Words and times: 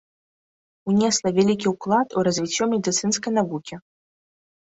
Унесла 0.93 1.29
вялікі 1.37 1.67
ўклад 1.73 2.07
у 2.19 2.23
развіццё 2.27 2.63
медыцынскай 2.73 3.31
навукі. 3.39 3.75